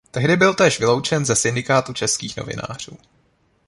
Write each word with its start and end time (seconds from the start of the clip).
Tehdy 0.11 0.37
byl 0.37 0.53
též 0.53 0.79
vyloučen 0.79 1.25
ze 1.25 1.35
Syndikátu 1.35 1.93
českých 1.93 2.37
novinářů. 2.37 2.97